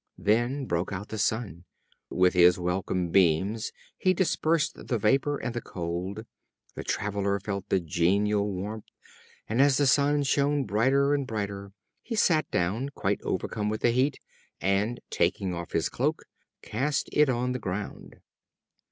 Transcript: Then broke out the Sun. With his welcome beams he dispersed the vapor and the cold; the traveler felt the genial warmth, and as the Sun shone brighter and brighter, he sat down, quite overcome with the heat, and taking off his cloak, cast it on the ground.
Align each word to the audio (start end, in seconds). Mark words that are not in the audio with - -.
Then 0.17 0.65
broke 0.65 0.91
out 0.91 1.09
the 1.09 1.19
Sun. 1.19 1.63
With 2.09 2.33
his 2.33 2.57
welcome 2.57 3.11
beams 3.11 3.71
he 3.99 4.15
dispersed 4.15 4.87
the 4.87 4.97
vapor 4.97 5.37
and 5.37 5.53
the 5.53 5.61
cold; 5.61 6.25
the 6.73 6.83
traveler 6.83 7.39
felt 7.39 7.69
the 7.69 7.79
genial 7.79 8.51
warmth, 8.51 8.87
and 9.47 9.61
as 9.61 9.77
the 9.77 9.85
Sun 9.85 10.23
shone 10.23 10.63
brighter 10.65 11.13
and 11.13 11.27
brighter, 11.27 11.71
he 12.01 12.15
sat 12.15 12.49
down, 12.49 12.89
quite 12.95 13.21
overcome 13.21 13.69
with 13.69 13.81
the 13.81 13.91
heat, 13.91 14.17
and 14.59 15.01
taking 15.11 15.53
off 15.53 15.73
his 15.73 15.87
cloak, 15.87 16.23
cast 16.63 17.07
it 17.13 17.29
on 17.29 17.51
the 17.51 17.59
ground. 17.59 18.15